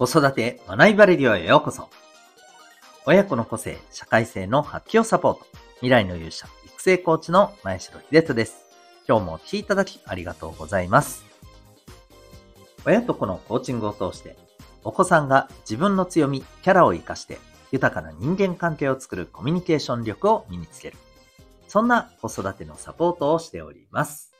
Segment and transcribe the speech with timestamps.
[0.00, 1.90] 子育て学びバレディオへようこそ。
[3.04, 5.46] 親子の個性、社会性の発揮をサポート。
[5.74, 8.64] 未来の勇者、育成コーチの前城秀人です。
[9.06, 11.26] 今日もお聴きいただきありがとうございます。
[12.86, 14.38] 親と子のコーチングを通して、
[14.84, 17.38] お子さんが自分の強み、キャラを活かして、
[17.70, 20.96] 豊かな人間関係を作るコミュニケーション力を身につける。
[21.68, 24.32] そんな子育てのサポートをしております。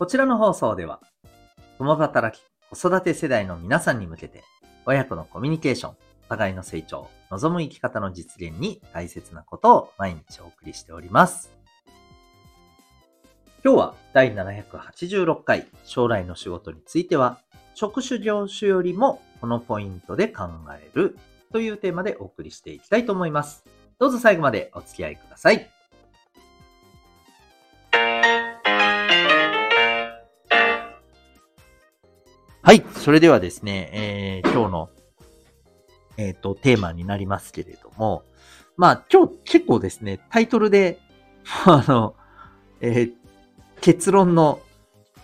[0.00, 0.98] こちらの放送では、
[1.78, 2.42] 共働き
[2.74, 4.44] 子育て世代の皆さんに向けて、
[4.86, 5.96] 親子のコミュニケーション、
[6.30, 11.50] 互いの成長、望む生き方の実現に大切なことを毎日お送りしております。
[13.62, 17.38] 今日は第786回将来の仕事については、
[17.74, 20.44] 職種業種よりもこのポイントで考
[20.74, 21.18] える
[21.52, 23.64] というテーマでお送りしていきたいと思います。
[23.98, 25.71] どうぞ最後までお付き合いください。
[32.64, 32.84] はい。
[32.94, 34.90] それではですね、えー、今日の、
[36.16, 38.22] えっ、ー、と、テーマになりますけれども、
[38.76, 41.00] まあ、今日結構ですね、タイトルで、
[41.66, 42.14] あの、
[42.80, 43.12] えー、
[43.80, 44.60] 結論の、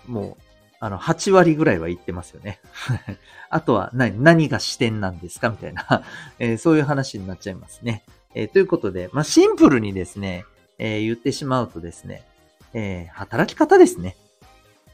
[0.09, 0.43] もう、
[0.81, 2.59] あの、8割ぐらいは言ってますよね。
[3.51, 6.03] あとは何、何が視点なんですかみたいな、
[6.41, 8.03] えー、そういう話になっちゃいますね。
[8.35, 10.45] えー、ということで、まあ、シンプルにですね、
[10.79, 12.25] え、言ってしまうとですね、
[12.75, 14.17] え働き方ですね。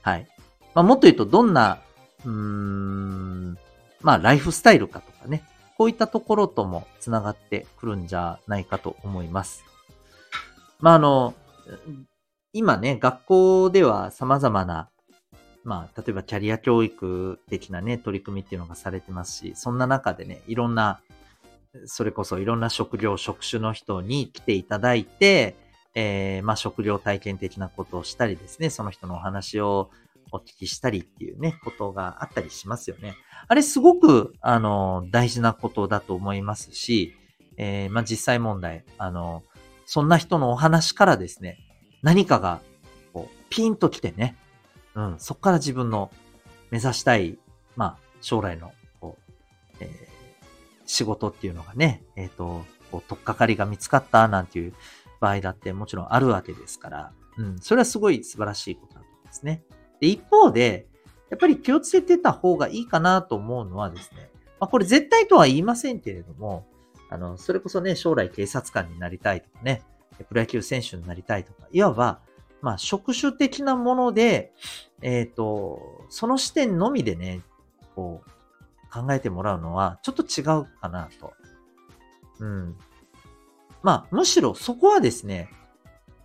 [0.03, 0.29] はい。
[0.75, 1.81] まあ、もっと言うと、どんな
[2.25, 3.59] うーん、
[4.03, 5.43] まあ、ライフスタイルかとかね、
[5.77, 9.65] こういったところともつながってくるんじゃないかと思います。
[10.81, 11.35] まあ、あの、
[12.53, 14.89] 今ね、学校では様々な、
[15.65, 21.01] まあ、例えばキャリア教育的なね、取り組みっていうのがされてますし、そんな中でね、いろんな、
[21.87, 25.57] それこそいろんな職業、職種の人に来ていただいて、
[25.95, 29.91] えー、まあ、職業体験的なことをしたりですね、その人のお話を
[30.35, 33.15] お聞きしたりっていうね、ことがあったりしますよね。
[33.47, 37.15] あれすごく、あの、大事なことだと思いますし、
[37.57, 39.45] えー、まあ、実際問題、あの、
[39.87, 41.59] そんな人のお話からですね、
[42.03, 42.61] 何かが、
[43.13, 44.37] こう、ピンと来てね、
[44.97, 46.11] うん、そこから自分の
[46.71, 47.39] 目指したい、
[47.77, 49.33] まあ、将来の、こう、
[49.79, 49.89] えー、
[50.85, 54.75] 仕事っていうのがね、えっ、ー、と、こう、とっかかりが見つかったなんていう
[55.21, 59.63] 場合だってもちろんあるわけですから、うん、それはすごい素晴らしいことだと思いますね。
[60.05, 60.87] で、一方で、
[61.31, 64.29] やっぱり気をつけてた方がいいかなと思うのはですね、
[64.61, 66.67] まあ、これ絶対とは言いませんけれども、
[67.09, 69.83] あの、それこそね、将来警察官になりたいとかね、
[70.29, 72.21] プロ野球選手になりたいとか、いわば、
[72.61, 74.53] まあ、職種的なもので、
[75.01, 77.41] えっ、ー、と、その視点のみでね、
[77.97, 78.31] こう、
[78.93, 81.33] 考えてもらうのは、ちょっと違うかなと。
[82.41, 82.77] うん。
[83.83, 85.49] まあ、むしろそこはですね、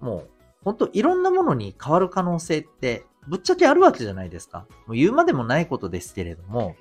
[0.02, 0.30] もう、
[0.64, 4.66] 本当いろんなものに変わる可能性ってぶっちゃけあるわけじゃないですか。
[4.88, 6.76] もう言うまでもないことですけれども、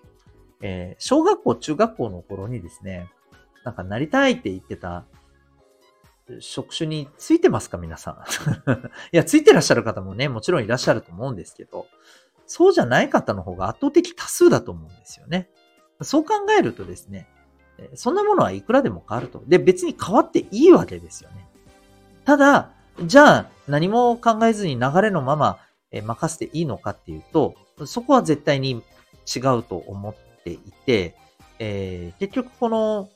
[0.60, 3.09] えー、小学校、中学校の頃にですね、
[3.64, 5.04] なんかなりたいって言ってた
[6.41, 8.70] 職種についてますか皆さん。
[9.12, 11.87] いや、ついてらっしゃる方もね、もちろんいらっしゃると思うんですけど、
[12.47, 15.50] そうじゃない方の方が圧倒的多数だと思うんですよね。
[16.00, 17.28] そう考えるとですね、
[17.94, 19.42] そんなものはいくらでも変わると。
[19.47, 21.47] で、別に変わっていいわけですよね。
[22.25, 22.70] ただ、
[23.04, 25.58] じゃあ何も考えずに流れのまま
[25.91, 27.54] え任せていいのかっていうと、
[27.87, 28.82] そこは絶対に
[29.34, 31.15] 違うと思っていて、
[31.59, 33.09] えー、結局この、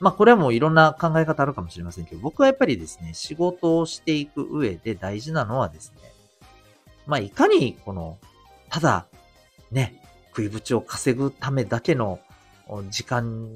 [0.00, 6.12] まあこれはもういろんな考え方あるかもしれませんけど、僕はやっぱりですね、仕事をしていく上で大事なのはですね、
[7.06, 8.18] まあいかにこの、
[8.70, 9.06] ただ、
[9.70, 12.18] ね、食いぶちを稼ぐためだけの
[12.90, 13.48] 時間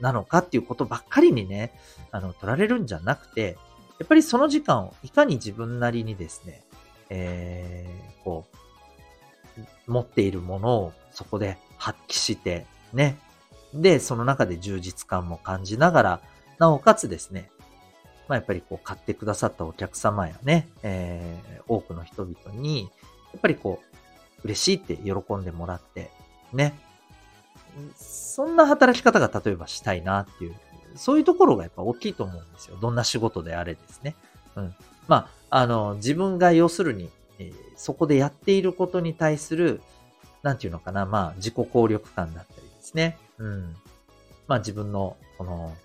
[0.00, 1.72] なのかっていうことばっかりにね、
[2.10, 3.58] あの、取られるんじゃなくて、
[3.98, 6.62] やっぱりその時間をいかに自分なりにですね、
[7.10, 8.46] えー、こ
[9.88, 13.18] う、持っているものをそこで発揮して、ね。
[13.74, 16.20] で、その中で充実感も感じながら、
[16.58, 17.50] なおかつですね、
[18.28, 22.82] まあ、やっぱりこう買ってくださったお客様やね、えー、多くの人々に、
[23.32, 23.96] やっぱりこう、
[24.44, 26.10] 嬉しいって喜んでもらって、
[26.52, 26.74] ね。
[27.96, 30.54] そんな働き方が例えばしたいなっていう、
[30.94, 32.78] そういうところがやっぱ大きいと思うんですよ。
[32.80, 34.16] どんな仕事であれですね。
[34.56, 34.74] うん。
[35.08, 39.80] まあ、あの、自分が要するに、え、そこでやっていることに対する、
[40.42, 43.18] なんていうのかな、まあ、自己効力感だったりですね。
[43.38, 43.76] うん。
[44.48, 45.76] まあ、自分の、この、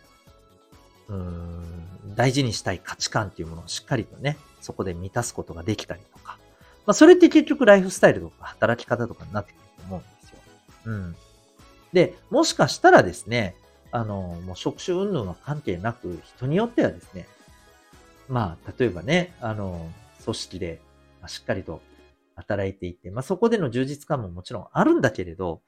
[1.09, 6.37] うん、大事にしたい価値観っていうものをしっかりとね、そこで満たすことができたりとか。
[6.85, 10.37] まあ、それって結局ライフスタイルとか働き方とかになってくると思うんですよ。
[10.85, 11.15] うん。
[11.93, 13.55] で、もしかしたらですね、
[13.91, 17.27] あの、もう職種云々は関係なく、人によってはですね、
[18.31, 19.91] まあ、例えばね、あの、
[20.23, 20.81] 組織で
[21.27, 21.81] しっかりと
[22.35, 25.61] 働いていて、まあそこでの充実感ももちろんあるんだけれど、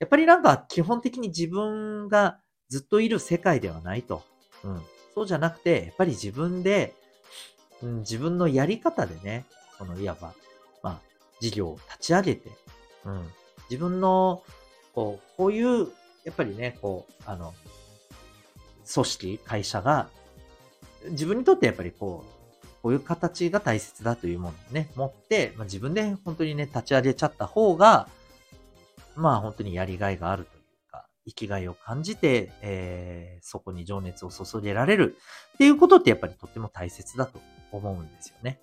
[0.00, 4.24] やっぱりなんか基本的に自分がずっといる世界ではないと。
[4.64, 4.82] うん。
[5.14, 6.92] そうじゃなくて、やっぱり自分で、
[7.82, 9.44] うん、自分のやり方でね、
[9.78, 10.34] そのいわば、
[10.82, 11.00] まあ、
[11.38, 12.50] 事業を立ち上げて、
[13.04, 13.28] うん。
[13.70, 14.42] 自分の、
[14.92, 15.86] こう、こういう、
[16.24, 17.54] やっぱりね、こう、あの、
[18.92, 20.08] 組織、会社が、
[21.10, 22.38] 自分にとってやっぱりこう、
[22.82, 28.08] こういう形が大切だというものをね、持って、まあ、自分で本当にね、立ち上げちゃった方が、
[29.16, 35.16] まあ本当にやりがいがあるというか、生きがいを感じて、えー、そこに情熱を注げられる
[35.54, 37.40] っていうことってやっぱりとっても大切だと
[37.72, 38.60] 思うんですよね。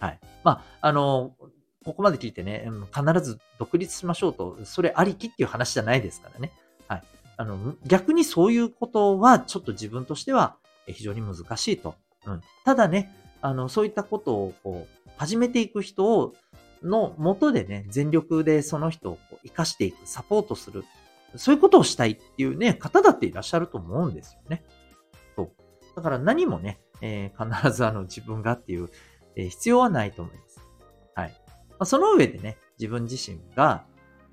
[0.00, 0.20] はい。
[0.42, 1.36] まあ、あの、
[1.84, 6.52] ここまで聞いてね、必ず独立しましょうと、それありきっていう話じゃないですからね。
[6.88, 7.02] はい。
[7.36, 10.56] あの、逆にそういうことはちょっと自分としては
[10.92, 11.94] 非常に難しいと。
[12.26, 12.40] うん。
[12.64, 16.34] ただね、あの、そういったことをこう、始めていく人を、
[16.82, 20.84] のもとでね、全力でその人をこう生かしていく、サポートする。
[21.36, 24.64] そういうことをしたいっていうね、方だっていらっしゃると思うんですよね。
[25.36, 25.52] そう。
[25.94, 28.88] だから何もね、えー、必ずあの自分がっていう、
[29.36, 30.60] えー、必要はないと思います。
[31.14, 31.28] はい。
[31.70, 33.84] まあ、その上でね、自分自身が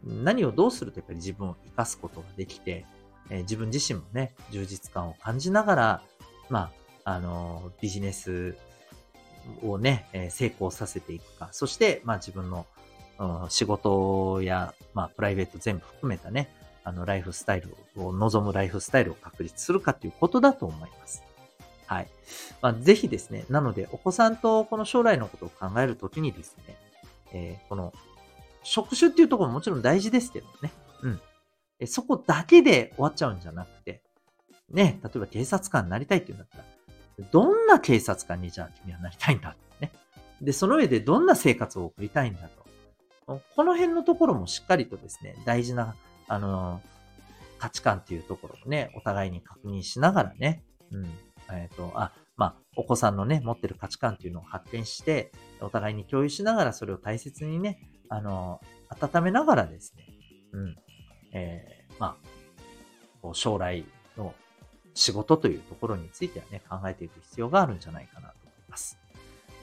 [0.03, 2.85] 何をどうするとやっぱり自分を生かすことができて、
[3.29, 6.01] えー、自分自身もね、充実感を感じながら、
[6.50, 6.72] ま
[7.06, 8.56] あ、あのビジネス
[9.63, 11.50] をね、え成功させていくか。
[11.51, 12.66] そして、まあ自分の、
[13.19, 16.50] うん、仕事や、まあプライベート全部含めたね、
[16.84, 21.24] あの、ライフスタイルを、望むライフスタイルを確立するかということだと思います。
[21.86, 22.07] はい。
[22.62, 26.75] まあ、ぜひですね、なので、お子さんとこの将来のことを考えるときにですね、
[27.34, 27.94] えー、この、
[28.63, 30.72] 職種っていうところももちろん大事ですけどね。
[31.04, 31.10] う
[31.86, 31.88] ん。
[31.88, 34.02] そこだけで終わっちゃうんじゃなくて、
[34.71, 36.63] ね、例えば警察官になりたいっていうんだったら、
[37.31, 39.92] どんな警察官にじゃあ君はなりたいんだね。
[40.42, 43.42] で、その上でどんな生活を送りたいんだと。
[43.56, 45.95] この辺のところもしっかりとですね、大事な、
[46.27, 46.81] あの、
[47.60, 51.06] 価値観っていうところをね、お互いに確認しながらね、うん。
[51.51, 55.31] えっ、ー、と、あ、まあ、お子さんのね、持ってる価値観っていうのを発見して、
[55.62, 60.06] お互いに共有しながらそれを大切にね、あの、温めながらですね、
[60.54, 60.75] うん。
[61.33, 62.18] えー、ま
[63.24, 63.86] あ、将来
[64.18, 64.33] の
[65.00, 69.00] 仕事というところについてはね、考えていく必要があるんじゃないかなと思います。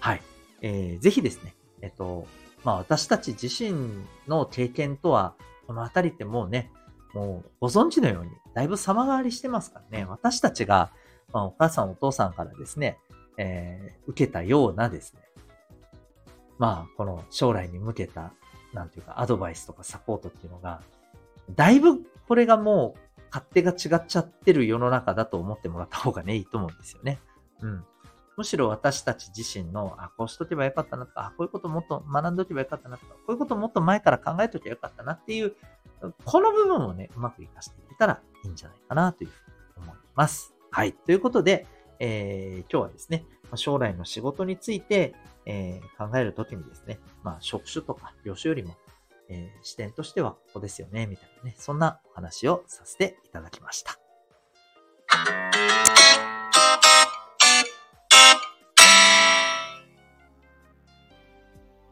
[0.00, 0.23] はい。
[0.62, 2.27] えー、ぜひですね、えっと、
[2.65, 5.35] まあ私たち自身の経験とは、
[5.67, 6.71] このあたりってもうね、
[7.12, 10.91] もうご存知のように、だいぶ様変わりしてますからね、私たちが、
[11.33, 12.99] まあ、お母さんお父さんからですね、
[13.37, 15.21] えー、受けたようなですね、
[16.59, 18.32] まあ、この将来に向けた、
[18.73, 20.81] なんていうか、アドバイスとかサポートっていうのが、
[21.55, 23.00] だいぶこれがもう
[23.37, 27.21] 勝手が違っちゃってる世の中だと思ってもらった方がね、いいと思うんですよね。
[27.61, 27.85] うん。
[28.38, 35.55] むしろ私たち自身の、あ、こうしとけばよかったなとか、あ、こういうこともっと学んどけばよかったなとか、こういうこともっと前から考えとけばよかったなっていう、
[36.25, 39.33] この部分をね、うまく活かしていけたらいいんじゃないかなというふ
[39.77, 40.55] うに思います。
[40.71, 40.94] はい。
[40.94, 41.67] ということで、
[41.99, 48.77] えー、今日はですね、将来の仕事について、えー、考えるときにですね、まあ、職種とか業種よりも、
[49.28, 53.99] えー、視点としてはここですよね、みたいなね、そんなお話をさせていただきました。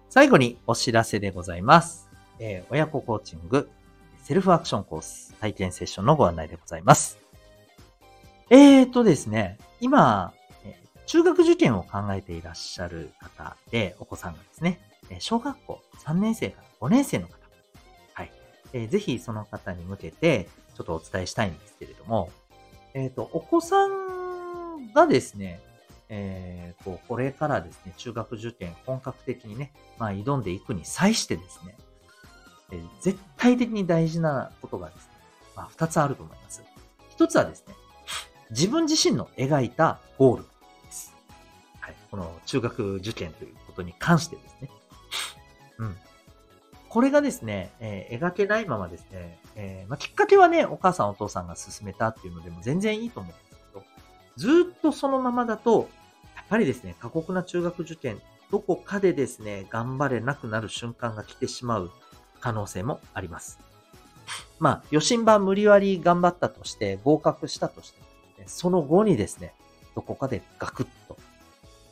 [0.09, 2.09] 最後にお知らせでございます。
[2.39, 3.69] えー、親子コーチング、
[4.23, 7.19] セルフアクションコース体験セッションのご案内でございます。
[8.49, 10.33] えーとですね、今、
[11.07, 14.81] 中学受験を考えていらっしゃる方で、お子さんがですね、
[15.19, 17.35] 小学校3年生から5年生の方。
[18.15, 18.33] はい。
[18.73, 22.31] えー、ぜひその方に向けて、ちょっとお伝えしたいんですけれども、
[22.95, 25.61] えっ、ー、と、お子さんがですね、
[26.09, 31.77] えー、こう、これからですね、中学受験本格的にね、まあ、挑んでいくに際してですね、
[32.73, 35.13] えー、絶対的に大事なことがですね、
[35.57, 36.63] まあ、二つあると思います。
[37.11, 37.75] 一つはですね、
[38.51, 40.45] 自分自身の描いたゴール
[40.85, 41.15] です。
[41.81, 41.95] はい。
[42.11, 44.71] この中学受験ということに関してですね。
[45.79, 45.97] うん。
[46.89, 53.85] これがですね、えー、描けないままですね、えー、まあ、きっかけはね、お母さんお父さんが勧めたっていうのでも全然いいと思うんですけど、
[54.37, 55.89] ずっとそのままだと、
[56.37, 61.91] やっぱりですね、過酷な中学受験、どこかでですね、頑張れなくなる瞬間が来てしまう
[62.41, 63.59] 可能性もあります。
[64.61, 68.01] まあ、予診版無理割り頑張ったとして、合格したとして、
[68.47, 69.53] その後にですね、
[69.95, 71.17] どこかでガクッと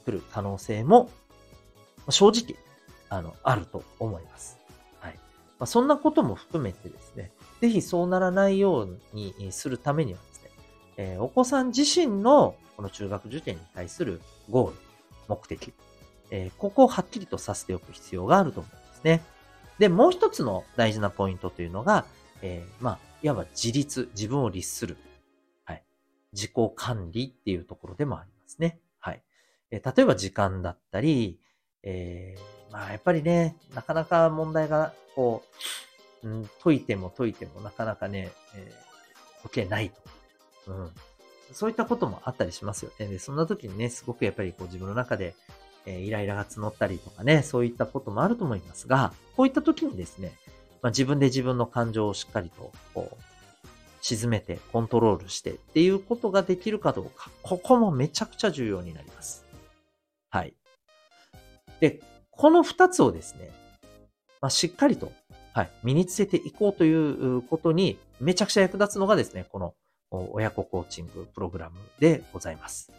[0.05, 1.11] 来る可能性も、
[2.09, 2.57] 正直、
[3.13, 4.59] あの、あると思います。
[5.01, 5.15] はい
[5.59, 10.51] まあ、そんなことも含めてですね、ぜひそうならないようにするためにはですね、
[10.97, 14.77] えー、お子さん自身のこの中学受験に対するゴール、
[15.29, 15.75] 目的、
[16.31, 19.23] えー、ここをはっきりとさせておく必要があると思うんですね。
[19.79, 22.07] で、もう一つの大事なポイントというのが、
[22.41, 24.97] えー、まあ、いわば自立、自分を律する。
[25.65, 25.85] はい。
[26.33, 28.81] 自己管理っていうところでもありますね。
[29.01, 29.23] はい。
[29.71, 31.39] えー、例えば時間だったり、
[31.83, 35.43] えー、まあ、やっぱりね、なかなか問題が、こ
[36.23, 40.73] う、うん、解いても解いてもなかなかね、えー、解けないと。
[40.73, 40.91] うん。
[41.53, 43.07] そういったこともあったりしますよね。
[43.07, 45.35] で、そんな時にね、すごくやっぱりこう自分の中で、
[45.85, 50.33] えー、イライラが募ったりとかね、そういったこともあると思いますが、こういった時にですね、
[50.81, 53.23] まあ、自分で自分の感情をしっかりと、こう、
[54.01, 59.45] 沈めて、コントロールしてっていうことができるかどうか、ここもめちゃくちゃ重要になります。
[60.31, 60.55] はい。
[61.83, 61.99] で、
[62.31, 63.51] この二つをですね、
[64.41, 65.11] まあ、しっかりと、
[65.53, 69.75] はい、身につけていこうということに、めちゃくちゃ役立つのがですね、この
[70.13, 72.93] 親子コーチングプログラムでございます。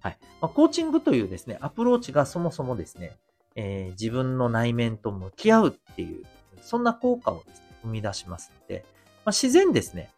[0.00, 0.18] はい。
[0.40, 3.12] まあ、コーチングというですね、アプローチがそもそもですね、
[3.54, 6.24] えー、自分の内面と向き合うっていう、
[6.62, 8.84] そんな効果をですね、生み出しますので、
[9.24, 10.10] まあ、自然ですね、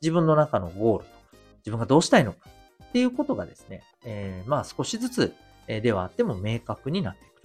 [0.00, 1.16] 自分の中のゴールとか、
[1.56, 2.48] 自分がどうしたいのか
[2.84, 5.34] っていうことがですね、えー、まあ少しずつ
[5.66, 7.37] ではあっても明確になっていく。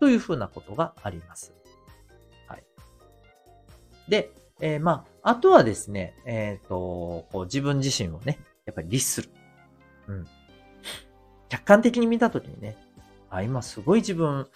[0.00, 1.52] というふうなことがあります。
[2.48, 2.64] はい。
[4.08, 9.30] で、えー、まあ、あとはですね、えっ、ー、と、こう自分自身をね、やっぱり律する。
[10.08, 10.26] うん。
[11.48, 12.76] 客観的に見たときにね、
[13.28, 14.48] あ、今すごい自分、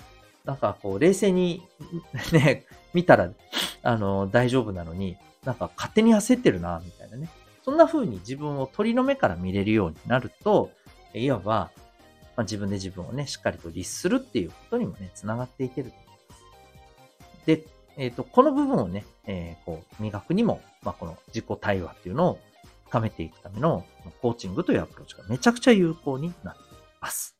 [0.44, 1.62] なんかこう、冷静に
[2.32, 3.30] ね、見たら、
[3.82, 7.28] あの、大丈夫なのに、なんか勝手に焦ってるな、みたいなね。
[7.64, 10.70] そんな風に自分を鳥の目から見れるようになると、
[11.14, 11.70] いわば、
[12.36, 17.46] まあ、自分で自分をね、しっかりと律するっていうことにもね、つながっていけると思います。
[17.46, 17.64] で、
[17.96, 22.38] えっ、ー、と、この部分をね、えー、こう、磨くにも、まあ、この自己対話っていうのを
[22.86, 23.84] 深めていくための
[24.20, 26.64] コーチングというアプローチがめちゃくちゃ有効になってい
[27.00, 27.36] ます。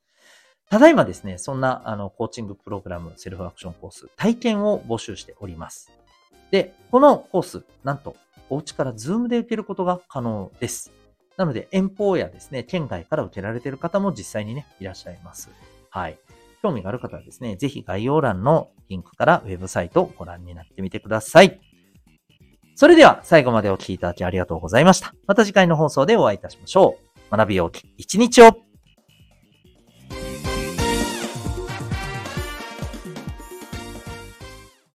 [0.71, 5.91] ただいまですね、そんなあのコーチングプログラム、セルフアクションコース、体験を募集しております。
[6.51, 8.17] で、このコース、なんと、
[8.51, 10.93] お家から Zoom で受けることが可能です。
[11.37, 15.50] なので、遠方やですね、県外から受けられている方も実際にね、いらっしゃいます。
[15.91, 16.19] はい。
[16.62, 21.61] 興味がある方はですね、ぜひ概要欄のリンクからウェブサイトをご覧になってみてください。
[22.76, 25.14] それでは最後までお聴きいただきありがとうございました。
[25.26, 26.97] また次回の放送でお会いいたしましょ
[27.33, 27.37] う。
[27.37, 28.57] 学びようき一日を